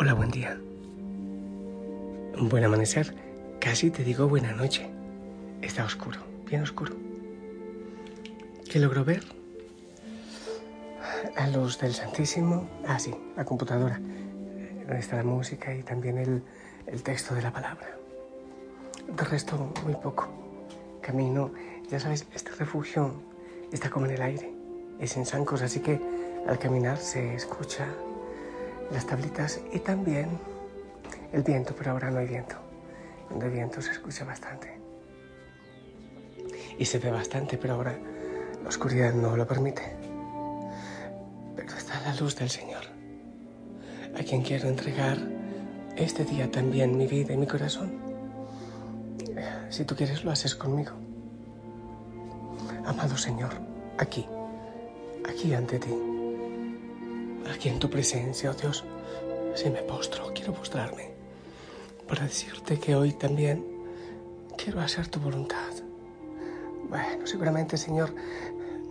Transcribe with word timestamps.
Hola, 0.00 0.14
buen 0.14 0.30
día. 0.30 0.56
Buen 2.38 2.62
amanecer. 2.62 3.16
Casi 3.60 3.90
te 3.90 4.04
digo 4.04 4.28
buena 4.28 4.52
noche. 4.52 4.88
Está 5.60 5.84
oscuro, 5.84 6.20
bien 6.46 6.62
oscuro. 6.62 6.94
¿Qué 8.70 8.78
logro 8.78 9.04
ver? 9.04 9.24
La 11.34 11.48
luz 11.48 11.80
del 11.80 11.94
Santísimo. 11.94 12.68
Ah, 12.86 13.00
sí, 13.00 13.12
la 13.36 13.44
computadora. 13.44 13.98
Donde 13.98 15.00
está 15.00 15.16
la 15.16 15.24
música 15.24 15.74
y 15.74 15.82
también 15.82 16.18
el, 16.18 16.44
el 16.86 17.02
texto 17.02 17.34
de 17.34 17.42
la 17.42 17.52
palabra. 17.52 17.98
De 19.08 19.24
resto, 19.24 19.72
muy 19.84 19.96
poco. 19.96 20.28
Camino, 21.00 21.50
ya 21.90 21.98
sabes, 21.98 22.24
este 22.32 22.52
refugio 22.52 23.20
está 23.72 23.90
como 23.90 24.06
en 24.06 24.12
el 24.12 24.22
aire. 24.22 24.52
Es 25.00 25.16
en 25.16 25.26
zancos, 25.26 25.60
así 25.62 25.80
que 25.80 26.00
al 26.46 26.56
caminar 26.60 26.98
se 26.98 27.34
escucha 27.34 27.88
las 28.92 29.06
tablitas 29.06 29.60
y 29.72 29.80
también 29.80 30.28
el 31.32 31.42
viento, 31.42 31.74
pero 31.76 31.92
ahora 31.92 32.10
no 32.10 32.18
hay 32.18 32.26
viento. 32.26 32.56
Donde 33.28 33.46
hay 33.46 33.52
viento 33.52 33.82
se 33.82 33.92
escucha 33.92 34.24
bastante. 34.24 34.78
Y 36.78 36.84
se 36.84 36.98
ve 36.98 37.10
bastante, 37.10 37.58
pero 37.58 37.74
ahora 37.74 37.98
la 38.62 38.68
oscuridad 38.68 39.12
no 39.12 39.36
lo 39.36 39.46
permite. 39.46 39.82
Pero 41.56 41.74
está 41.74 42.00
la 42.00 42.14
luz 42.14 42.36
del 42.36 42.48
Señor, 42.48 42.84
a 44.18 44.22
quien 44.22 44.42
quiero 44.42 44.68
entregar 44.68 45.18
este 45.96 46.24
día 46.24 46.50
también 46.50 46.96
mi 46.96 47.06
vida 47.06 47.34
y 47.34 47.36
mi 47.36 47.46
corazón. 47.46 47.92
Si 49.68 49.84
tú 49.84 49.94
quieres, 49.94 50.24
lo 50.24 50.30
haces 50.30 50.54
conmigo. 50.54 50.92
Amado 52.86 53.18
Señor, 53.18 53.50
aquí, 53.98 54.26
aquí 55.28 55.52
ante 55.52 55.78
ti 55.78 56.17
aquí 57.52 57.68
en 57.68 57.78
tu 57.78 57.88
presencia, 57.88 58.50
oh 58.50 58.54
Dios, 58.54 58.84
si 59.54 59.70
me 59.70 59.82
postro, 59.82 60.32
quiero 60.34 60.52
postrarme 60.52 61.10
para 62.08 62.22
decirte 62.22 62.78
que 62.78 62.96
hoy 62.96 63.12
también 63.12 63.64
quiero 64.56 64.80
hacer 64.80 65.08
tu 65.08 65.20
voluntad. 65.20 65.72
Bueno, 66.88 67.26
seguramente, 67.26 67.76
Señor, 67.76 68.14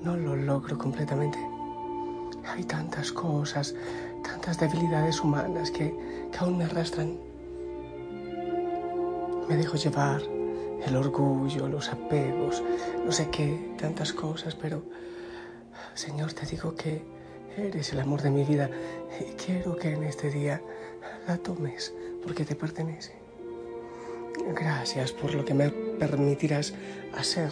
no 0.04 0.16
lo 0.16 0.36
logro 0.36 0.78
completamente. 0.78 1.40
Hay 2.46 2.64
tantas 2.64 3.12
cosas, 3.12 3.74
tantas 4.24 4.60
debilidades 4.60 5.20
humanas 5.22 5.72
que, 5.72 5.96
que 6.32 6.38
aún 6.38 6.58
me 6.58 6.66
arrastran. 6.66 7.18
Me 9.50 9.56
dejo 9.56 9.78
llevar 9.78 10.22
el 10.86 10.96
orgullo, 10.96 11.68
los 11.68 11.90
apegos, 11.90 12.64
no 13.04 13.12
sé 13.12 13.30
qué, 13.30 13.76
tantas 13.80 14.14
cosas, 14.14 14.54
pero, 14.56 14.84
Señor, 15.96 16.34
te 16.34 16.46
digo 16.46 16.76
que 16.76 17.17
Eres 17.58 17.92
el 17.92 18.00
amor 18.00 18.22
de 18.22 18.30
mi 18.30 18.44
vida 18.44 18.70
y 19.20 19.34
quiero 19.34 19.76
que 19.76 19.94
en 19.94 20.04
este 20.04 20.30
día 20.30 20.62
la 21.28 21.38
tomes 21.38 21.94
porque 22.24 22.46
te 22.46 22.56
pertenece. 22.56 23.14
Gracias 24.54 25.12
por 25.12 25.34
lo 25.34 25.44
que 25.44 25.56
me 25.56 25.70
permitirás 25.70 26.74
hacer. 27.18 27.50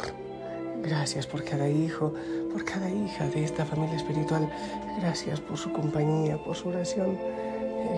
Gracias 0.84 1.26
por 1.26 1.44
cada 1.44 1.68
hijo, 1.68 2.14
por 2.54 2.64
cada 2.64 2.90
hija 2.90 3.28
de 3.30 3.44
esta 3.44 3.66
familia 3.66 3.96
espiritual. 3.96 4.48
Gracias 5.00 5.42
por 5.42 5.58
su 5.58 5.72
compañía, 5.74 6.38
por 6.38 6.56
su 6.56 6.70
oración. 6.70 7.18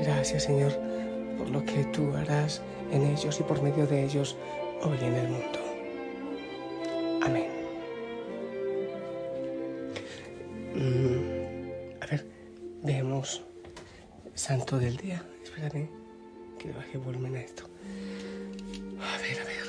Gracias 0.03 0.43
Señor 0.43 0.71
por 1.37 1.49
lo 1.49 1.63
que 1.65 1.83
tú 1.85 2.11
harás 2.15 2.61
en 2.91 3.03
ellos 3.03 3.39
y 3.39 3.43
por 3.43 3.61
medio 3.61 3.85
de 3.85 4.05
ellos 4.05 4.37
hoy 4.81 4.97
en 5.01 5.13
el 5.13 5.27
mundo. 5.27 5.59
Amén. 7.25 7.56
Santo 14.47 14.79
del 14.79 14.95
día. 14.95 15.21
Espérame 15.43 15.89
que 16.57 16.69
le 16.69 16.73
baje 16.73 16.97
volumen 16.97 17.35
a 17.35 17.41
esto. 17.41 17.65
A 18.95 19.17
ver, 19.21 19.41
a 19.41 19.45
ver. 19.51 19.67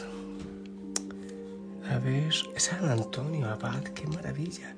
A 1.91 1.99
ver, 1.99 2.33
San 2.61 2.89
Antonio 2.89 3.49
Abad, 3.49 3.83
qué 3.83 4.06
maravilla. 4.06 4.77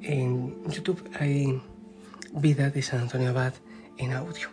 En 0.00 0.62
YouTube 0.70 1.02
hay 1.18 1.60
vida 2.34 2.70
de 2.70 2.80
San 2.82 3.00
Antonio 3.00 3.30
Abad 3.30 3.54
en 3.96 4.12
audio. 4.12 4.48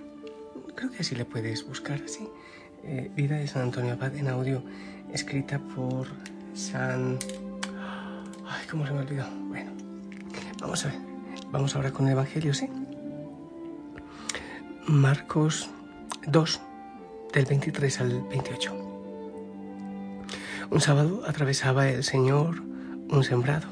Creo 0.74 0.90
que 0.90 0.98
así 1.02 1.14
le 1.14 1.26
puedes 1.26 1.68
buscar 1.68 2.02
así. 2.04 2.28
Eh, 2.84 3.12
vida 3.16 3.38
de 3.38 3.48
San 3.48 3.62
Antonio 3.62 3.94
Abad 3.94 4.16
en 4.16 4.28
audio, 4.28 4.64
escrita 5.14 5.60
por 5.60 6.08
San... 6.56 7.20
Ay, 8.48 8.66
¿cómo 8.72 8.88
se 8.88 8.94
me 8.94 9.02
olvidó? 9.02 9.30
Bueno, 9.50 9.72
vamos 10.60 10.84
a 10.84 10.88
ver. 10.88 10.98
Vamos 11.52 11.76
ahora 11.76 11.92
con 11.92 12.08
el 12.08 12.14
Evangelio, 12.14 12.56
¿sí? 12.56 12.68
Marcos 14.88 15.70
2, 16.28 16.62
del 17.34 17.46
23 17.46 18.02
al 18.02 18.22
28. 18.24 18.74
Un 20.72 20.82
sábado 20.82 21.24
atravesaba 21.26 21.88
el 21.90 22.04
Señor 22.04 22.62
un 23.10 23.24
sembrado. 23.24 23.68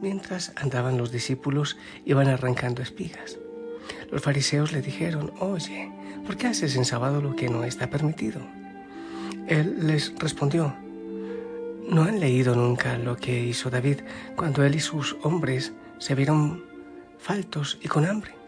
Mientras 0.00 0.52
andaban 0.56 0.96
los 0.96 1.12
discípulos, 1.12 1.76
iban 2.04 2.28
arrancando 2.28 2.80
espigas. 2.80 3.38
Los 4.10 4.22
fariseos 4.22 4.72
le 4.72 4.80
dijeron, 4.80 5.32
oye, 5.38 5.92
¿por 6.24 6.36
qué 6.36 6.46
haces 6.46 6.76
en 6.76 6.84
sábado 6.84 7.20
lo 7.20 7.36
que 7.36 7.50
no 7.50 7.64
está 7.64 7.90
permitido? 7.90 8.40
Él 9.48 9.86
les 9.86 10.14
respondió, 10.18 10.74
¿no 11.88 12.04
han 12.04 12.20
leído 12.20 12.54
nunca 12.54 12.96
lo 12.96 13.16
que 13.16 13.44
hizo 13.44 13.68
David 13.68 14.00
cuando 14.34 14.64
él 14.64 14.76
y 14.76 14.80
sus 14.80 15.16
hombres 15.22 15.74
se 15.98 16.14
vieron 16.14 16.64
faltos 17.18 17.78
y 17.80 17.88
con 17.88 18.04
hambre. 18.04 18.41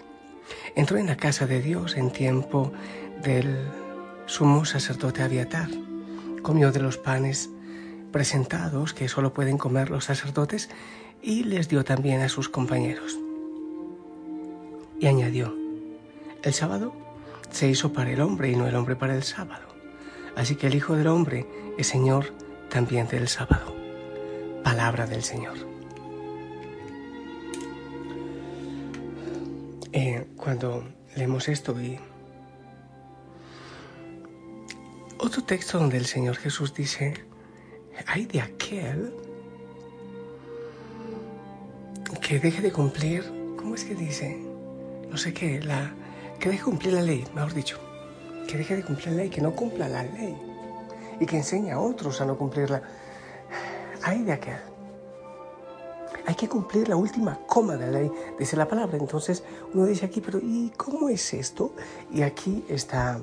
Entró 0.75 0.99
en 0.99 1.07
la 1.07 1.17
casa 1.17 1.47
de 1.47 1.61
Dios 1.61 1.97
en 1.97 2.11
tiempo 2.11 2.73
del 3.23 3.57
sumo 4.27 4.65
sacerdote 4.65 5.23
Abiatar. 5.23 5.69
Comió 6.43 6.73
de 6.73 6.81
los 6.81 6.99
panes 6.99 7.51
presentados 8.13 8.95
que 8.95 9.09
solo 9.09 9.33
pueden 9.33 9.59
comer 9.59 9.91
los 9.91 10.05
sacerdotes 10.05 10.69
y 11.23 11.45
les 11.45 11.69
dio 11.69 11.85
también 11.85 12.21
a 12.21 12.29
sus 12.29 12.49
compañeros. 12.49 13.19
Y 15.01 15.07
añadió, 15.07 15.55
el 16.43 16.53
sábado 16.53 16.93
se 17.51 17.69
hizo 17.69 17.93
para 17.93 18.11
el 18.11 18.21
hombre 18.21 18.51
y 18.51 18.57
no 18.57 18.67
el 18.67 18.77
hombre 18.77 18.97
para 18.97 19.15
el 19.15 19.23
sábado. 19.23 19.65
Así 20.37 20.57
que 20.57 20.67
el 20.67 20.75
Hijo 20.75 20.97
del 20.97 21.07
Hombre 21.07 21.47
es 21.79 21.87
Señor 21.87 22.33
también 22.69 23.07
del 23.09 23.29
sábado. 23.29 23.75
Palabra 24.63 25.07
del 25.07 25.23
Señor. 25.23 25.74
Eh, 29.97 30.27
cuando 30.37 30.83
leemos 31.15 31.49
esto 31.49 31.81
y 31.81 32.01
otro 35.19 35.45
texto 35.45 35.79
donde 35.79 35.99
el 35.99 36.07
Señor 36.07 36.35
Jesús 36.35 36.75
dice, 36.75 37.15
hay 38.09 38.27
de 38.27 38.41
aquel 38.41 39.15
que 42.21 42.41
deje 42.41 42.61
de 42.61 42.73
cumplir, 42.73 43.23
¿cómo 43.57 43.77
es 43.77 43.85
que 43.85 43.95
dice? 43.95 44.37
No 45.09 45.17
sé 45.17 45.33
qué, 45.33 45.63
la, 45.63 45.95
que 46.41 46.49
deje 46.49 46.59
de 46.59 46.65
cumplir 46.65 46.95
la 46.95 47.03
ley, 47.03 47.25
mejor 47.33 47.55
dicho, 47.55 47.79
que 48.49 48.59
deje 48.59 48.75
de 48.75 48.83
cumplir 48.83 49.11
la 49.11 49.15
ley, 49.19 49.31
que 49.31 49.41
no 49.41 49.55
cumpla 49.55 49.89
la 49.89 50.03
ley 50.03 50.37
y 51.21 51.25
que 51.25 51.37
enseñe 51.37 51.71
a 51.71 51.79
otros 51.79 52.21
a 52.21 52.25
no 52.25 52.37
cumplirla. 52.37 52.83
Hay 54.03 54.25
de 54.25 54.33
aquel 54.33 54.74
hay 56.27 56.35
que 56.35 56.49
cumplir 56.49 56.89
la 56.89 56.97
última 56.97 57.39
coma 57.47 57.77
de 57.77 57.87
la 57.87 57.99
ley, 57.99 58.11
dice 58.39 58.57
la 58.57 58.67
palabra. 58.67 58.97
Entonces 58.97 59.43
uno 59.73 59.85
dice 59.85 60.07
aquí, 60.07 60.21
pero 60.21 60.39
¿y 60.39 60.73
cómo 60.77 61.09
es 61.09 61.35
esto? 61.35 61.75
Y 62.11 62.23
aquí 62.23 62.65
está 62.69 63.21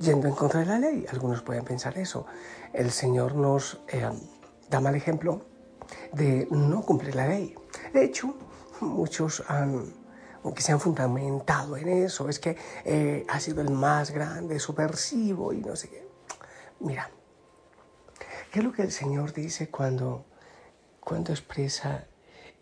yendo 0.00 0.28
en 0.28 0.34
contra 0.34 0.60
de 0.60 0.66
la 0.66 0.78
ley. 0.78 1.06
Algunos 1.10 1.42
pueden 1.42 1.64
pensar 1.64 1.98
eso. 1.98 2.26
El 2.72 2.90
Señor 2.90 3.34
nos 3.34 3.80
eh, 3.88 4.08
da 4.70 4.80
mal 4.80 4.94
ejemplo 4.94 5.42
de 6.12 6.48
no 6.50 6.82
cumplir 6.82 7.14
la 7.14 7.28
ley. 7.28 7.54
De 7.92 8.04
hecho, 8.04 8.34
muchos 8.80 9.44
han, 9.48 9.92
que 10.54 10.62
se 10.62 10.72
han 10.72 10.80
fundamentado 10.80 11.76
en 11.76 11.88
eso, 11.88 12.28
es 12.28 12.38
que 12.38 12.56
eh, 12.84 13.26
ha 13.28 13.40
sido 13.40 13.60
el 13.60 13.70
más 13.70 14.10
grande, 14.10 14.58
subversivo 14.58 15.52
y 15.52 15.60
no 15.60 15.76
sé 15.76 15.88
qué. 15.88 16.08
Mira, 16.80 17.10
¿qué 18.50 18.60
es 18.60 18.64
lo 18.64 18.72
que 18.72 18.82
el 18.82 18.92
Señor 18.92 19.32
dice 19.32 19.68
cuando, 19.68 20.24
cuando 21.00 21.32
expresa 21.32 22.06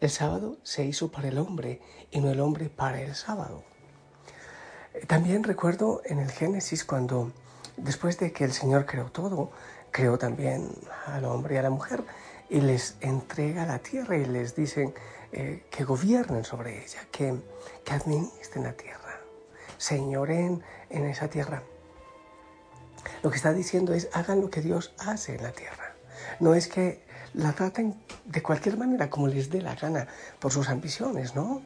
el 0.00 0.10
sábado 0.10 0.56
se 0.62 0.84
hizo 0.84 1.10
para 1.12 1.28
el 1.28 1.38
hombre 1.38 1.80
y 2.10 2.20
no 2.20 2.30
el 2.30 2.40
hombre 2.40 2.68
para 2.70 3.00
el 3.02 3.14
sábado. 3.14 3.62
También 5.06 5.44
recuerdo 5.44 6.02
en 6.04 6.18
el 6.18 6.30
Génesis 6.30 6.84
cuando, 6.84 7.32
después 7.76 8.18
de 8.18 8.32
que 8.32 8.44
el 8.44 8.52
Señor 8.52 8.86
creó 8.86 9.10
todo, 9.10 9.50
creó 9.90 10.18
también 10.18 10.70
al 11.06 11.24
hombre 11.24 11.54
y 11.54 11.58
a 11.58 11.62
la 11.62 11.70
mujer 11.70 12.02
y 12.48 12.60
les 12.60 12.96
entrega 13.00 13.66
la 13.66 13.78
tierra 13.78 14.16
y 14.16 14.24
les 14.24 14.56
dicen 14.56 14.94
eh, 15.32 15.64
que 15.70 15.84
gobiernen 15.84 16.44
sobre 16.44 16.82
ella, 16.82 17.06
que, 17.12 17.36
que 17.84 17.92
administren 17.92 18.64
la 18.64 18.72
tierra, 18.72 19.20
señoren 19.78 20.62
en 20.88 21.04
esa 21.06 21.28
tierra. 21.28 21.62
Lo 23.22 23.30
que 23.30 23.36
está 23.36 23.52
diciendo 23.52 23.94
es 23.94 24.08
hagan 24.12 24.40
lo 24.40 24.50
que 24.50 24.60
Dios 24.60 24.92
hace 24.98 25.36
en 25.36 25.42
la 25.42 25.52
tierra. 25.52 25.94
No 26.40 26.54
es 26.54 26.68
que 26.68 27.02
la 27.34 27.52
traten 27.52 27.94
de 28.24 28.42
cualquier 28.42 28.76
manera, 28.76 29.10
como 29.10 29.28
les 29.28 29.50
dé 29.50 29.62
la 29.62 29.74
gana, 29.74 30.06
por 30.38 30.52
sus 30.52 30.68
ambiciones, 30.68 31.34
¿no? 31.34 31.62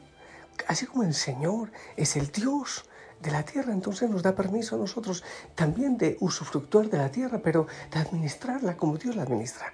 Así 0.67 0.85
como 0.85 1.03
el 1.03 1.13
Señor 1.13 1.71
es 1.97 2.15
el 2.15 2.31
Dios 2.31 2.85
de 3.21 3.31
la 3.31 3.43
tierra, 3.43 3.73
entonces 3.73 4.09
nos 4.09 4.23
da 4.23 4.35
permiso 4.35 4.75
a 4.75 4.79
nosotros 4.79 5.23
también 5.55 5.97
de 5.97 6.17
usufructuar 6.19 6.89
de 6.89 6.97
la 6.97 7.09
tierra, 7.09 7.39
pero 7.43 7.67
de 7.91 7.99
administrarla 7.99 8.77
como 8.77 8.97
Dios 8.97 9.15
la 9.15 9.23
administra. 9.23 9.73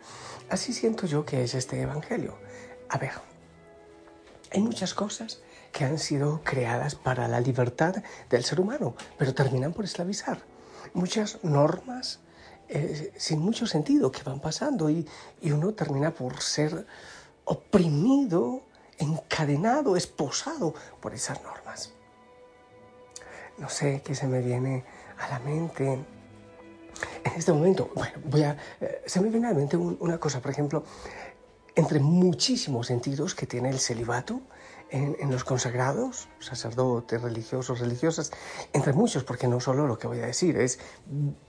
Así 0.49 0.73
siento 0.73 1.07
yo 1.07 1.25
que 1.25 1.43
es 1.43 1.53
este 1.53 1.81
Evangelio. 1.81 2.37
A 2.89 2.97
ver, 2.97 3.13
hay 4.51 4.61
muchas 4.61 4.93
cosas 4.93 5.41
que 5.71 5.85
han 5.85 5.97
sido 5.97 6.41
creadas 6.43 6.95
para 6.95 7.27
la 7.27 7.39
libertad 7.39 8.03
del 8.29 8.43
ser 8.43 8.59
humano, 8.59 8.95
pero 9.17 9.33
terminan 9.33 9.73
por 9.73 9.85
esclavizar. 9.85 10.39
Muchas 10.93 11.43
normas 11.43 12.19
eh, 12.73 13.11
sin 13.17 13.39
mucho 13.39 13.67
sentido 13.67 14.13
que 14.13 14.23
van 14.23 14.39
pasando 14.39 14.89
y, 14.89 15.05
uno 15.43 15.73
termina 15.73 16.11
por 16.11 16.41
ser 16.41 16.85
oprimido, 17.43 18.61
encadenado, 18.97 19.97
esposado 19.97 20.73
por 21.01 21.13
esas 21.13 21.43
normas. 21.43 21.91
No 23.57 23.67
sé 23.67 24.01
qué 24.05 24.15
se 24.15 24.25
me 24.25 24.39
viene 24.39 24.85
a 25.19 25.27
la 25.27 25.39
mente 25.39 25.91
en 25.91 27.33
este 27.35 27.51
momento. 27.51 27.91
Bueno, 27.93 28.19
voy 28.23 28.43
a, 28.43 28.55
eh, 28.79 29.03
se 29.05 29.19
me 29.19 29.27
viene 29.27 29.47
a 29.47 29.49
la 29.51 29.57
mente 29.57 29.75
una 29.75 30.17
cosa, 30.17 30.39
por 30.39 30.51
ejemplo, 30.51 30.85
entre 31.75 31.99
muchísimos 31.99 32.87
sentidos 32.87 33.35
que 33.35 33.47
tiene 33.47 33.69
el 33.69 33.79
celibato 33.79 34.39
en, 34.91 35.31
los 35.31 35.43
consagrados, 35.43 36.27
sacerdotes, 36.39 37.21
religiosos, 37.21 37.79
religiosas, 37.79 38.31
entre 38.73 38.93
muchos, 38.93 39.23
porque 39.23 39.47
no 39.47 39.59
solo 39.59 39.87
lo 39.87 39.97
que 39.97 40.07
voy 40.07 40.19
a 40.19 40.25
decir, 40.25 40.57
es 40.57 40.79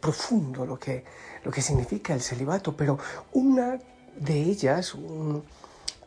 profundo 0.00 0.64
lo 0.64 0.78
que, 0.78 1.04
lo 1.42 1.50
que 1.50 1.60
significa 1.60 2.14
el 2.14 2.20
celibato, 2.20 2.76
pero 2.76 2.98
una 3.32 3.78
de 4.16 4.34
ellas, 4.34 4.96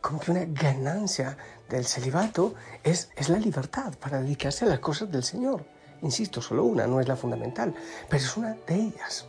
como 0.00 0.20
que 0.20 0.30
una 0.30 0.46
ganancia 0.46 1.36
del 1.68 1.84
celibato, 1.84 2.54
es, 2.82 3.10
es 3.16 3.28
la 3.28 3.38
libertad 3.38 3.94
para 4.00 4.20
dedicarse 4.20 4.64
a 4.64 4.68
las 4.68 4.78
cosas 4.78 5.10
del 5.12 5.22
Señor. 5.22 5.66
Insisto, 6.02 6.40
solo 6.40 6.64
una, 6.64 6.86
no 6.86 7.00
es 7.00 7.08
la 7.08 7.16
fundamental, 7.16 7.74
pero 8.08 8.22
es 8.22 8.36
una 8.36 8.54
de 8.66 8.74
ellas. 8.74 9.26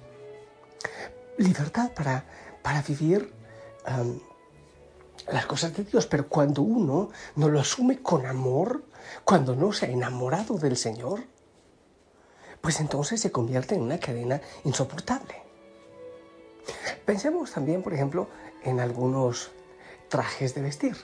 Libertad 1.38 1.92
para, 1.94 2.24
para 2.62 2.82
vivir 2.82 3.34
las 5.32 5.46
cosas 5.46 5.76
de 5.76 5.84
Dios, 5.84 6.08
pero 6.08 6.28
cuando 6.28 6.62
uno 6.62 7.10
no 7.36 7.50
lo 7.50 7.60
asume 7.60 8.02
con 8.02 8.26
amor, 8.26 8.84
cuando 9.24 9.56
no 9.56 9.74
se 9.74 9.86
ha 9.86 9.90
enamorado 9.90 10.58
del 10.58 10.78
Señor, 10.78 11.24
pues 12.62 12.80
entonces 12.80 13.22
se 13.22 13.32
convierte 13.32 13.76
en 13.76 13.82
una 13.82 14.00
cadena 14.00 14.42
insoportable. 14.64 15.36
Pensemos 17.06 17.52
también, 17.52 17.82
por 17.82 17.94
ejemplo, 17.94 18.28
en 18.64 18.80
algunos 18.80 19.52
trajes 20.10 20.56
de 20.56 20.62
vestir. 20.62 20.96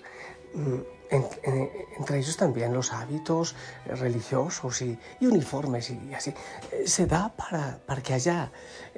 Mm, 0.53 0.79
entre 1.13 2.17
ellos 2.17 2.37
también 2.37 2.73
los 2.73 2.91
hábitos 2.91 3.55
religiosos 3.85 4.81
y, 4.81 4.97
uniformes 5.21 5.91
y 5.91 6.13
así. 6.13 6.33
Eh, 6.71 6.87
se 6.87 7.05
da 7.05 7.29
para, 7.29 7.77
para, 7.85 8.01
que 8.01 8.13
haya 8.13 8.51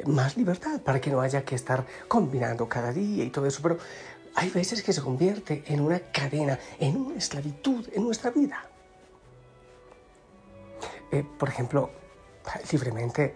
más 0.05 0.37
libertad, 0.37 0.79
para 0.81 1.01
que 1.01 1.09
no 1.09 1.19
haya 1.19 1.43
que 1.43 1.55
estar 1.55 1.85
combinando 2.07 2.69
cada 2.69 2.93
día 2.93 3.23
y 3.23 3.29
todo 3.29 3.45
eso. 3.45 3.61
Pero 3.61 3.77
hay 4.35 4.49
veces 4.49 4.83
que 4.83 4.93
se 4.93 5.01
convierte 5.01 5.63
en 5.67 5.79
una 5.79 5.99
cadena, 5.99 6.59
en 6.79 6.97
una 6.97 7.17
esclavitud 7.17 7.87
en 7.93 8.03
nuestra 8.03 8.31
vida. 8.31 8.65
Eh, 11.11 11.23
por 11.37 11.49
ejemplo, 11.49 11.89
libremente 12.71 13.33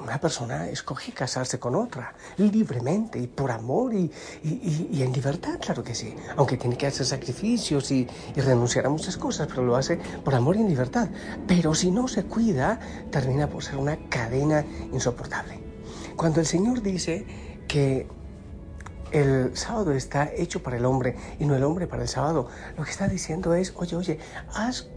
una 0.00 0.18
persona 0.18 0.66
escoge 0.68 1.12
casarse 1.12 1.58
con 1.58 1.74
otra, 1.74 2.14
libremente 2.38 3.18
y 3.18 3.26
por 3.26 3.50
amor 3.50 3.92
y, 3.92 4.10
en 4.42 5.12
libertad, 5.12 5.58
claro 5.60 5.84
que 5.84 5.94
sí. 5.94 6.14
Aunque 6.36 6.56
tiene 6.56 6.76
que 6.78 6.86
hacer 6.86 7.04
sacrificios 7.04 7.90
y, 7.90 8.08
renunciar 8.34 8.86
a 8.86 8.88
muchas 8.88 9.18
cosas, 9.18 9.46
pero 9.46 9.62
lo 9.62 9.76
hace 9.76 9.98
por 10.24 10.34
amor 10.34 10.56
y 10.56 10.60
en 10.60 10.68
libertad. 10.68 11.10
Pero 11.46 11.74
si 11.74 11.90
no 11.90 12.08
se 12.08 12.24
cuida, 12.24 12.80
termina 13.10 13.46
por 13.46 13.62
ser 13.62 13.76
una 13.76 14.08
cadena 14.08 14.64
insoportable. 14.90 15.60
Cuando 16.16 16.40
el 16.40 16.46
Señor 16.46 16.80
dice 16.80 17.26
que 17.68 18.08
el 19.12 19.56
sábado 19.56 19.92
está 19.92 20.30
hecho 20.32 20.62
para 20.62 20.76
el 20.76 20.84
hombre 20.84 21.16
y 21.38 21.44
no 21.44 21.56
el 21.56 21.64
hombre 21.64 21.86
para 21.86 22.02
el 22.02 22.08
sábado, 22.08 22.48
lo 22.76 22.84
que 22.84 22.90
está 22.90 23.08
diciendo 23.08 23.54
es, 23.54 23.72
oye, 23.76 23.96
oye, 23.96 24.18
haz 24.54 24.88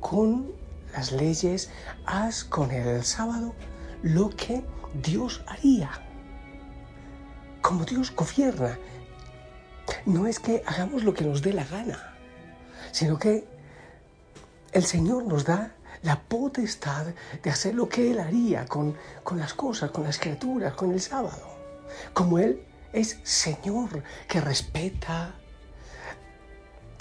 con 0.00 0.52
las 0.92 1.12
leyes, 1.12 1.70
haz 2.06 2.44
con 2.44 2.70
el 2.70 3.04
sábado 3.04 3.54
lo 4.02 4.30
que 4.30 4.64
Dios 5.02 5.42
haría. 5.46 5.90
Como 7.60 7.84
Dios 7.84 8.14
gobierna. 8.14 8.78
No 10.06 10.26
es 10.26 10.38
que 10.38 10.62
hagamos 10.66 11.02
lo 11.04 11.14
que 11.14 11.24
nos 11.24 11.42
dé 11.42 11.52
la 11.52 11.64
gana, 11.64 12.14
sino 12.92 13.18
que 13.18 13.46
el 14.72 14.84
Señor 14.84 15.24
nos 15.24 15.44
da 15.44 15.74
la 16.02 16.20
potestad 16.20 17.06
de 17.42 17.50
hacer 17.50 17.74
lo 17.74 17.88
que 17.88 18.10
Él 18.10 18.20
haría 18.20 18.66
con, 18.66 18.96
con 19.24 19.38
las 19.38 19.54
cosas, 19.54 19.90
con 19.90 20.04
las 20.04 20.18
criaturas, 20.18 20.74
con 20.74 20.92
el 20.92 21.00
sábado. 21.00 21.42
Como 22.12 22.38
Él 22.38 22.62
es 22.92 23.18
Señor 23.22 24.02
que 24.26 24.40
respeta. 24.40 25.34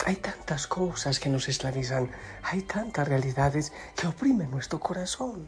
Hay 0.05 0.17
tantas 0.17 0.67
cosas 0.67 1.19
que 1.19 1.29
nos 1.29 1.49
esclavizan, 1.49 2.11
hay 2.43 2.61
tantas 2.61 3.07
realidades 3.07 3.73
que 3.95 4.07
oprimen 4.07 4.51
nuestro 4.51 4.79
corazón 4.79 5.45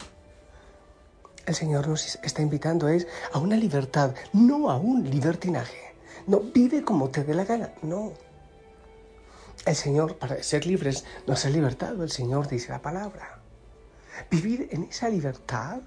el 1.50 1.56
Señor 1.56 1.88
nos 1.88 2.20
está 2.22 2.44
invitando 2.44 2.88
es 2.88 3.08
a 3.34 3.40
una 3.40 3.56
libertad, 3.56 4.14
no 4.34 4.70
a 4.70 4.78
un 4.78 5.10
libertinaje. 5.10 5.96
No 6.28 6.42
vive 6.42 6.84
como 6.84 7.10
te 7.10 7.24
dé 7.24 7.34
la 7.34 7.44
gana, 7.44 7.74
no. 7.82 8.14
El 9.66 9.76
Señor, 9.76 10.18
para 10.18 10.44
ser 10.44 10.68
libres, 10.68 11.06
nos 11.26 11.46
ha 11.46 11.50
libertado, 11.50 12.04
el 12.04 12.12
Señor 12.12 12.48
dice 12.48 12.70
la 12.70 12.84
palabra. 12.84 13.40
Vivir 14.30 14.70
en 14.72 14.84
esa 14.84 15.10
libertad, 15.10 15.80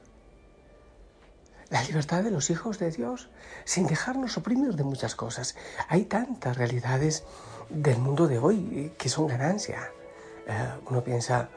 la 1.72 1.82
libertad 1.82 2.22
de 2.22 2.30
los 2.30 2.50
hijos 2.50 2.78
de 2.78 2.90
Dios, 2.90 3.30
sin 3.64 3.86
dejarnos 3.86 4.36
oprimir 4.36 4.74
de 4.74 4.84
muchas 4.84 5.14
cosas. 5.14 5.56
Hay 5.88 6.04
tantas 6.04 6.58
realidades 6.58 7.24
del 7.70 7.96
mundo 7.98 8.28
de 8.28 8.38
hoy 8.38 8.92
que 8.98 9.08
son 9.08 9.26
ganancia. 9.26 9.90
Eh, 10.46 10.68
uno 10.90 11.02
piensa, 11.02 11.48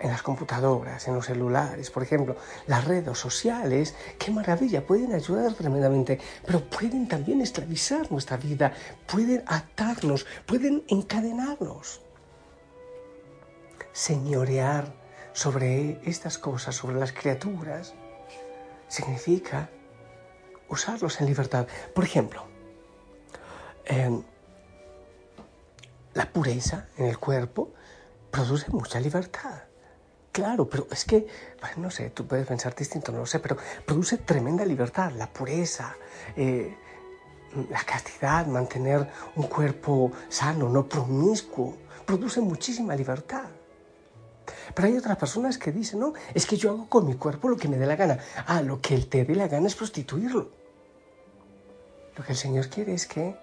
en 0.00 0.10
las 0.10 0.22
computadoras, 0.22 1.06
en 1.06 1.14
los 1.14 1.26
celulares, 1.26 1.90
por 1.90 2.02
ejemplo, 2.02 2.36
las 2.66 2.86
redes 2.86 3.18
sociales, 3.18 3.94
qué 4.18 4.30
maravilla, 4.30 4.86
pueden 4.86 5.12
ayudar 5.12 5.52
tremendamente, 5.52 6.18
pero 6.46 6.64
pueden 6.64 7.06
también 7.06 7.42
esclavizar 7.42 8.10
nuestra 8.10 8.38
vida, 8.38 8.72
pueden 9.06 9.42
atarnos, 9.46 10.24
pueden 10.46 10.84
encadenarnos. 10.88 12.00
Señorear 13.92 14.94
sobre 15.34 16.00
estas 16.08 16.38
cosas, 16.38 16.74
sobre 16.74 16.98
las 16.98 17.12
criaturas, 17.12 17.94
significa 18.88 19.70
usarlos 20.68 21.20
en 21.20 21.26
libertad. 21.26 21.66
Por 21.94 22.04
ejemplo, 22.04 22.44
em, 23.84 24.22
la 26.14 26.32
pureza 26.32 26.88
en 26.96 27.06
el 27.06 27.18
cuerpo 27.18 27.70
produce 28.30 28.70
mucha 28.70 29.00
libertad. 29.00 29.62
Claro, 30.32 30.68
pero 30.68 30.86
es 30.90 31.04
que, 31.04 31.26
no 31.78 31.90
sé, 31.90 32.10
tú 32.10 32.26
puedes 32.26 32.46
pensar 32.46 32.74
distinto, 32.74 33.10
no 33.12 33.18
lo 33.18 33.26
sé, 33.26 33.40
pero 33.40 33.56
produce 33.84 34.18
tremenda 34.18 34.64
libertad, 34.64 35.10
la 35.12 35.26
pureza, 35.26 35.96
eh, 36.36 36.76
la 37.70 37.82
castidad, 37.82 38.46
mantener 38.46 39.08
un 39.36 39.44
cuerpo 39.44 40.12
sano, 40.28 40.68
no 40.68 40.88
promiscuo, 40.88 41.76
produce 42.04 42.40
muchísima 42.40 42.94
libertad. 42.94 43.48
Pero 44.74 44.88
hay 44.88 44.96
otras 44.96 45.16
personas 45.16 45.58
que 45.58 45.72
dicen, 45.72 46.00
no, 46.00 46.12
es 46.34 46.46
que 46.46 46.56
yo 46.56 46.70
hago 46.70 46.88
con 46.88 47.06
mi 47.06 47.14
cuerpo 47.14 47.48
lo 47.48 47.56
que 47.56 47.68
me 47.68 47.78
dé 47.78 47.86
la 47.86 47.96
gana. 47.96 48.18
Ah, 48.46 48.62
lo 48.62 48.80
que 48.80 48.94
él 48.94 49.08
te 49.08 49.24
dé 49.24 49.34
la 49.34 49.48
gana 49.48 49.66
es 49.66 49.74
prostituirlo. 49.74 50.50
Lo 52.16 52.24
que 52.24 52.32
el 52.32 52.38
Señor 52.38 52.68
quiere 52.68 52.94
es 52.94 53.06
que 53.06 53.36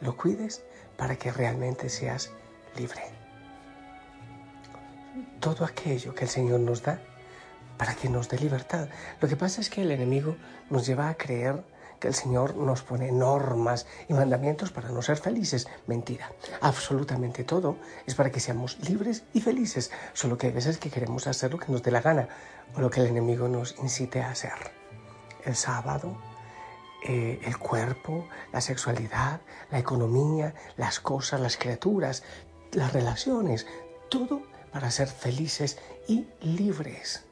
lo 0.00 0.16
cuides 0.16 0.62
para 0.96 1.16
que 1.16 1.32
realmente 1.32 1.88
seas 1.88 2.30
libre 2.76 3.18
todo 5.40 5.64
aquello 5.64 6.14
que 6.14 6.24
el 6.24 6.30
Señor 6.30 6.60
nos 6.60 6.82
da 6.82 7.00
para 7.76 7.94
que 7.94 8.08
nos 8.08 8.28
dé 8.28 8.38
libertad. 8.38 8.88
Lo 9.20 9.28
que 9.28 9.36
pasa 9.36 9.60
es 9.60 9.70
que 9.70 9.82
el 9.82 9.90
enemigo 9.92 10.36
nos 10.68 10.86
lleva 10.86 11.08
a 11.08 11.14
creer 11.14 11.62
que 11.98 12.08
el 12.08 12.14
Señor 12.14 12.56
nos 12.56 12.82
pone 12.82 13.12
normas 13.12 13.86
y 14.08 14.14
mandamientos 14.14 14.70
para 14.70 14.90
no 14.90 15.02
ser 15.02 15.18
felices. 15.18 15.68
Mentira. 15.86 16.32
Absolutamente 16.60 17.44
todo 17.44 17.76
es 18.06 18.14
para 18.14 18.30
que 18.30 18.40
seamos 18.40 18.78
libres 18.88 19.24
y 19.34 19.40
felices. 19.40 19.90
Solo 20.12 20.38
que 20.38 20.48
hay 20.48 20.52
veces 20.52 20.78
que 20.78 20.90
queremos 20.90 21.26
hacer 21.26 21.52
lo 21.52 21.58
que 21.58 21.72
nos 21.72 21.82
dé 21.82 21.90
la 21.90 22.00
gana 22.00 22.28
o 22.74 22.80
lo 22.80 22.90
que 22.90 23.00
el 23.00 23.06
enemigo 23.06 23.48
nos 23.48 23.76
incite 23.78 24.20
a 24.20 24.30
hacer. 24.30 24.52
El 25.44 25.56
sábado, 25.56 26.16
eh, 27.04 27.40
el 27.44 27.58
cuerpo, 27.58 28.26
la 28.52 28.60
sexualidad, 28.60 29.40
la 29.70 29.78
economía, 29.78 30.54
las 30.76 31.00
cosas, 31.00 31.40
las 31.40 31.56
criaturas, 31.56 32.22
las 32.72 32.92
relaciones, 32.92 33.66
todo 34.08 34.42
para 34.72 34.90
ser 34.90 35.08
felices 35.08 35.78
y 36.06 36.26
libres. 36.40 37.27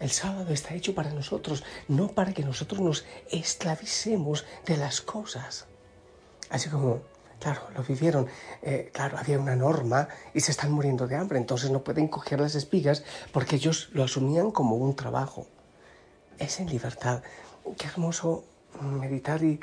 El 0.00 0.10
sábado 0.10 0.52
está 0.52 0.74
hecho 0.74 0.94
para 0.94 1.10
nosotros, 1.10 1.64
no 1.88 2.08
para 2.08 2.32
que 2.32 2.44
nosotros 2.44 2.80
nos 2.80 3.04
esclavicemos 3.30 4.44
de 4.66 4.76
las 4.76 5.00
cosas. 5.00 5.66
Así 6.50 6.68
como 6.68 7.02
Claro, 7.44 7.60
lo 7.74 7.82
vivieron. 7.82 8.26
Eh, 8.62 8.90
claro, 8.90 9.18
había 9.18 9.38
una 9.38 9.54
norma 9.54 10.08
y 10.32 10.40
se 10.40 10.50
están 10.50 10.72
muriendo 10.72 11.06
de 11.06 11.16
hambre, 11.16 11.36
entonces 11.36 11.70
no 11.70 11.84
pueden 11.84 12.08
coger 12.08 12.40
las 12.40 12.54
espigas 12.54 13.04
porque 13.32 13.56
ellos 13.56 13.90
lo 13.92 14.02
asumían 14.02 14.50
como 14.50 14.76
un 14.76 14.96
trabajo. 14.96 15.46
Es 16.38 16.58
en 16.60 16.70
libertad. 16.70 17.22
Qué 17.76 17.86
hermoso 17.86 18.44
meditar 18.82 19.42
y, 19.42 19.58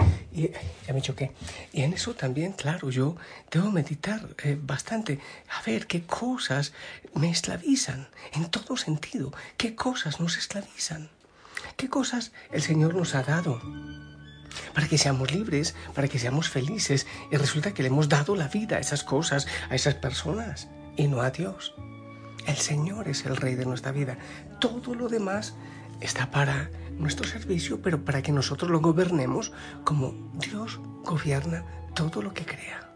ya 0.88 0.94
me 0.94 1.02
choqué. 1.02 1.32
Y 1.74 1.84
en 1.84 1.94
eso 1.94 2.14
también, 2.16 2.54
claro, 2.54 2.90
yo 2.90 3.16
debo 3.52 3.72
meditar 3.72 4.28
eh, 4.44 4.58
bastante. 4.62 5.20
A 5.50 5.62
ver 5.64 5.88
qué 5.88 6.04
cosas 6.04 6.74
me 7.14 7.30
esclavizan 7.30 8.08
en 8.34 8.50
todo 8.50 8.78
sentido. 8.78 9.34
¿Qué 9.58 9.76
cosas 9.76 10.20
nos 10.20 10.38
esclavizan? 10.38 11.10
¿Qué 11.78 11.90
cosas 11.90 12.32
el 12.52 12.62
Señor 12.62 12.96
nos 12.96 13.16
ha 13.16 13.24
dado? 13.24 13.62
Para 14.74 14.88
que 14.88 14.98
seamos 14.98 15.32
libres, 15.32 15.76
para 15.94 16.08
que 16.08 16.20
seamos 16.20 16.50
felices. 16.50 17.08
Y 17.32 17.38
resulta 17.38 17.74
que 17.74 17.84
le 17.84 17.90
hemos 17.90 18.10
dado 18.10 18.36
la 18.36 18.48
vida 18.48 18.78
a 18.78 18.80
esas 18.80 19.04
cosas, 19.04 19.48
a 19.70 19.76
esas 19.76 19.96
personas, 19.96 20.70
y 20.98 21.08
no 21.08 21.22
a 21.22 21.32
Dios. 21.32 21.74
El 22.48 22.58
Señor 22.58 23.08
es 23.08 23.26
el 23.26 23.38
Rey 23.38 23.56
de 23.56 23.66
nuestra 23.66 23.92
vida. 23.92 24.18
Todo 24.60 24.96
lo 24.96 25.10
demás 25.10 25.54
está 26.02 26.32
para 26.32 26.70
nuestro 27.02 27.28
servicio, 27.28 27.82
pero 27.82 28.06
para 28.06 28.22
que 28.22 28.32
nosotros 28.32 28.72
lo 28.72 28.80
gobernemos 28.80 29.52
como 29.84 30.14
Dios 30.36 30.80
gobierna 31.04 31.66
todo 31.94 32.22
lo 32.22 32.34
que 32.34 32.46
crea. 32.46 32.90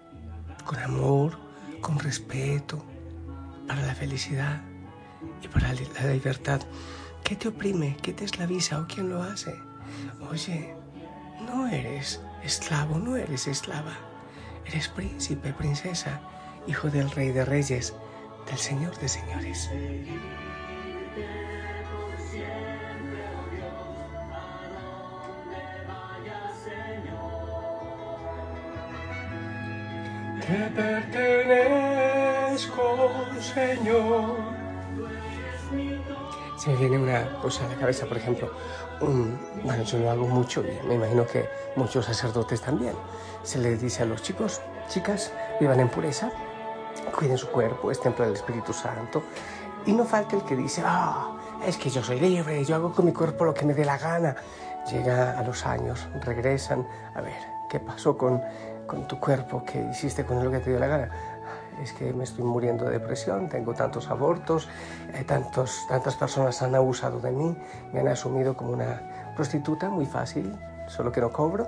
Con 0.65 0.79
amor, 0.79 1.37
con 1.81 1.99
respeto, 1.99 2.83
para 3.67 3.81
la 3.85 3.95
felicidad 3.95 4.61
y 5.41 5.47
para 5.47 5.73
la 5.73 6.13
libertad. 6.13 6.61
¿Qué 7.23 7.35
te 7.35 7.47
oprime? 7.47 7.97
¿Qué 8.01 8.13
te 8.13 8.25
esclaviza 8.25 8.79
o 8.79 8.87
quién 8.87 9.09
lo 9.09 9.21
hace? 9.21 9.55
Oye, 10.29 10.75
no 11.45 11.67
eres 11.67 12.21
esclavo, 12.43 12.99
no 12.99 13.17
eres 13.17 13.47
esclava. 13.47 13.93
Eres 14.65 14.87
príncipe, 14.87 15.53
princesa, 15.53 16.21
hijo 16.67 16.89
del 16.89 17.09
rey 17.11 17.29
de 17.29 17.45
reyes, 17.45 17.93
del 18.47 18.57
señor 18.57 18.97
de 18.99 19.07
señores. 19.07 19.69
Te 30.47 30.69
pertenezco, 30.75 31.81
Señor. 33.39 34.35
Se 36.55 36.69
me 36.69 36.75
viene 36.75 36.99
una 36.99 37.41
cosa 37.41 37.65
a 37.65 37.69
la 37.69 37.75
cabeza, 37.75 38.05
por 38.05 38.17
ejemplo, 38.17 38.51
bueno, 39.63 39.83
yo 39.83 39.97
lo 39.97 40.11
hago 40.11 40.27
mucho 40.27 40.63
y 40.63 40.79
me 40.87 40.95
imagino 40.95 41.25
que 41.25 41.49
muchos 41.75 42.05
sacerdotes 42.05 42.61
también. 42.61 42.93
Se 43.41 43.57
les 43.57 43.81
dice 43.81 44.03
a 44.03 44.05
los 44.05 44.21
chicos, 44.21 44.61
chicas, 44.87 45.33
vivan 45.59 45.79
en 45.79 45.89
pureza, 45.89 46.31
cuiden 47.17 47.39
su 47.39 47.47
cuerpo, 47.47 47.89
es 47.89 47.99
templo 47.99 48.25
del 48.25 48.35
Espíritu 48.35 48.71
Santo. 48.71 49.23
Y 49.87 49.93
no 49.93 50.05
falta 50.05 50.35
el 50.35 50.43
que 50.43 50.55
dice, 50.55 50.83
ah, 50.85 51.35
es 51.65 51.75
que 51.77 51.89
yo 51.89 52.03
soy 52.03 52.19
libre, 52.19 52.63
yo 52.63 52.75
hago 52.75 52.93
con 52.93 53.05
mi 53.05 53.13
cuerpo 53.13 53.45
lo 53.45 53.53
que 53.55 53.65
me 53.65 53.73
dé 53.73 53.83
la 53.83 53.97
gana. 53.97 54.35
Llega 54.91 55.39
a 55.39 55.43
los 55.43 55.65
años, 55.65 56.07
regresan, 56.21 56.87
a 57.15 57.21
ver, 57.21 57.39
¿qué 57.67 57.79
pasó 57.79 58.15
con 58.15 58.43
con 58.87 59.07
tu 59.07 59.19
cuerpo, 59.19 59.63
que 59.63 59.79
hiciste 59.91 60.25
con 60.25 60.43
lo 60.43 60.51
que 60.51 60.59
te 60.59 60.69
dio 60.69 60.79
la 60.79 60.87
gana. 60.87 61.09
Es 61.81 61.91
que 61.91 62.13
me 62.13 62.23
estoy 62.23 62.45
muriendo 62.45 62.85
de 62.85 62.91
depresión, 62.91 63.49
tengo 63.49 63.73
tantos 63.73 64.09
abortos, 64.09 64.69
eh, 65.13 65.23
tantos, 65.25 65.85
tantas 65.89 66.15
personas 66.15 66.61
han 66.61 66.73
abusado 66.73 67.19
de 67.19 67.31
mí, 67.31 67.55
me 67.91 67.99
han 67.99 68.07
asumido 68.07 68.55
como 68.55 68.71
una 68.71 69.33
prostituta 69.35 69.89
muy 69.89 70.05
fácil, 70.05 70.57
solo 70.87 71.11
que 71.11 71.19
no 71.21 71.31
cobro. 71.31 71.67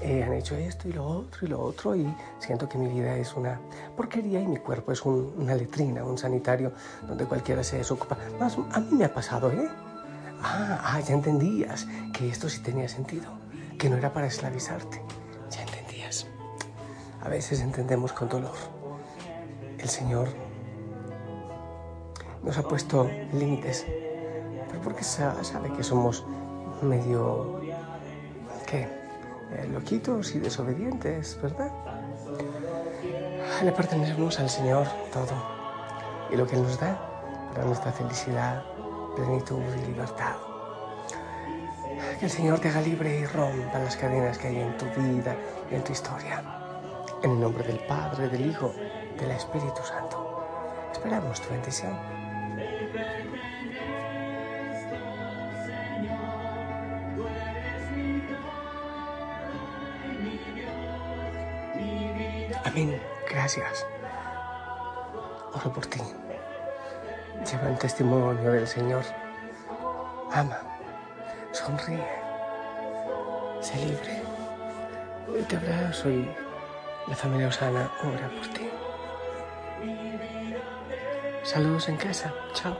Eh, 0.00 0.22
han 0.22 0.32
hecho 0.32 0.54
esto 0.54 0.88
y 0.88 0.92
lo 0.92 1.04
otro 1.04 1.46
y 1.46 1.48
lo 1.48 1.60
otro 1.60 1.96
y 1.96 2.14
siento 2.38 2.68
que 2.68 2.78
mi 2.78 2.88
vida 2.88 3.16
es 3.16 3.34
una 3.34 3.58
porquería 3.96 4.40
y 4.40 4.46
mi 4.46 4.58
cuerpo 4.58 4.92
es 4.92 5.04
una 5.04 5.54
letrina, 5.54 6.04
un 6.04 6.18
sanitario 6.18 6.72
donde 7.06 7.24
cualquiera 7.24 7.64
se 7.64 7.78
desocupa. 7.78 8.16
Más, 8.38 8.56
a 8.72 8.80
mí 8.80 8.88
me 8.92 9.04
ha 9.04 9.12
pasado, 9.12 9.50
¿eh? 9.50 9.68
Ah, 10.40 10.78
ah, 10.84 11.00
ya 11.00 11.14
entendías 11.14 11.86
que 12.12 12.28
esto 12.28 12.48
sí 12.48 12.60
tenía 12.62 12.88
sentido, 12.88 13.28
que 13.76 13.90
no 13.90 13.96
era 13.96 14.12
para 14.12 14.28
esclavizarte. 14.28 15.02
A 17.28 17.30
veces 17.30 17.60
entendemos 17.60 18.14
con 18.14 18.26
dolor. 18.26 18.54
El 19.78 19.88
Señor 19.90 20.28
nos 22.42 22.56
ha 22.56 22.62
puesto 22.62 23.06
límites, 23.34 23.84
pero 24.66 24.80
porque 24.80 25.04
sabe 25.04 25.70
que 25.76 25.84
somos 25.84 26.24
medio, 26.80 27.60
¿qué? 28.66 28.88
Eh, 29.52 29.68
loquitos 29.70 30.34
y 30.36 30.38
desobedientes, 30.38 31.38
¿verdad? 31.42 31.70
Le 33.62 33.72
pertenecemos 33.72 34.40
al 34.40 34.48
Señor 34.48 34.86
todo 35.12 35.34
y 36.32 36.36
lo 36.36 36.46
que 36.46 36.56
Él 36.56 36.62
nos 36.62 36.80
da 36.80 36.98
para 37.52 37.66
nuestra 37.66 37.92
felicidad, 37.92 38.64
plenitud 39.14 39.60
y 39.82 39.86
libertad. 39.88 40.36
Que 42.18 42.24
el 42.24 42.30
Señor 42.30 42.58
te 42.58 42.70
haga 42.70 42.80
libre 42.80 43.18
y 43.18 43.26
rompa 43.26 43.80
las 43.80 43.98
cadenas 43.98 44.38
que 44.38 44.48
hay 44.48 44.60
en 44.60 44.78
tu 44.78 44.86
vida 44.98 45.36
y 45.70 45.74
en 45.74 45.84
tu 45.84 45.92
historia. 45.92 46.67
En 47.22 47.32
el 47.32 47.40
nombre 47.40 47.64
del 47.64 47.80
Padre, 47.80 48.28
del 48.28 48.46
Hijo, 48.46 48.72
del 49.18 49.32
Espíritu 49.32 49.82
Santo. 49.82 50.46
Esperamos 50.92 51.40
tu 51.40 51.50
bendición. 51.50 51.98
Amén. 62.64 63.00
Gracias. 63.28 63.86
Oro 65.54 65.72
por 65.72 65.86
ti. 65.86 66.00
Lleva 67.50 67.68
el 67.68 67.78
testimonio 67.78 68.52
del 68.52 68.66
Señor. 68.68 69.02
Ama. 70.32 70.60
Sonríe. 71.50 72.06
Sé 73.60 73.76
libre. 73.76 74.22
Te 75.48 75.56
abrazo 75.56 76.10
y 76.10 76.47
la 77.08 77.16
familia 77.16 77.48
Osana 77.48 77.90
ora 78.04 78.28
por 78.28 78.46
ti. 78.48 78.68
Saludos 81.42 81.88
en 81.88 81.96
casa. 81.96 82.34
Chao. 82.52 82.76